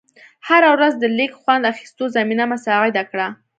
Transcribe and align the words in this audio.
هره 0.47 0.69
ورځ 0.75 0.93
د 0.99 1.03
لیږ 1.17 1.31
خوند 1.41 1.63
اخېستو 1.71 2.05
زمینه 2.15 2.45
مساعده 2.53 3.03
کړه. 3.11 3.27